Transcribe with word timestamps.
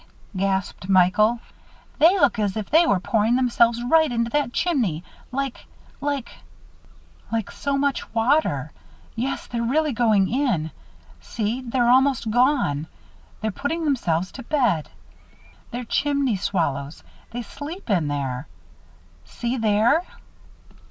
gasped 0.35 0.89
Michael, 0.89 1.39
"they 1.99 2.17
look 2.19 2.39
as 2.39 2.57
if 2.57 2.71
they 2.71 2.87
were 2.87 2.99
pouring 2.99 3.35
themselves 3.35 3.83
right 3.83 4.11
into 4.11 4.31
that 4.31 4.51
chimney 4.51 5.03
like 5.31 5.67
like" 6.01 6.31
"Like 7.31 7.51
so 7.51 7.77
much 7.77 8.11
water. 8.11 8.71
Yes, 9.15 9.45
they're 9.45 9.61
really 9.61 9.91
going 9.93 10.27
in. 10.27 10.71
See, 11.19 11.61
they're 11.61 11.91
almost 11.91 12.31
gone. 12.31 12.87
They're 13.41 13.51
putting 13.51 13.85
themselves 13.85 14.31
to 14.31 14.41
bed. 14.43 14.89
They're 15.69 15.83
chimney 15.83 16.35
swallows 16.35 17.03
they 17.29 17.43
sleep 17.43 17.87
in 17.87 18.07
there. 18.07 18.47
See 19.25 19.55
there!" 19.55 20.03